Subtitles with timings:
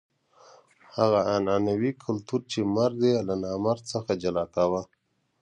[0.97, 4.81] هغه عنعنوي کلتور چې مرد یې له نامرد څخه جلا کاوه.